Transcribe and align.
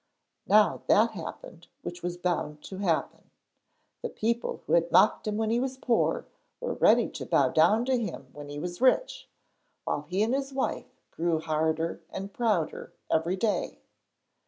Now 0.47 0.81
that 0.87 1.11
happened 1.11 1.67
which 1.83 2.01
was 2.01 2.17
bound 2.17 2.63
to 2.63 2.77
happen. 2.79 3.29
The 4.01 4.09
people 4.09 4.63
who 4.65 4.73
had 4.73 4.91
mocked 4.91 5.27
him 5.27 5.37
when 5.37 5.51
he 5.51 5.59
was 5.59 5.77
poor 5.77 6.25
were 6.59 6.73
ready 6.73 7.07
to 7.09 7.23
bow 7.27 7.49
down 7.49 7.85
to 7.85 7.95
him 7.95 8.29
when 8.33 8.49
he 8.49 8.57
was 8.57 8.81
rich, 8.81 9.29
while 9.83 10.01
he 10.01 10.23
and 10.23 10.33
his 10.33 10.53
wife 10.53 10.87
grew 11.11 11.39
harder 11.39 12.01
and 12.09 12.33
prouder 12.33 12.93
every 13.11 13.35
day. 13.35 13.77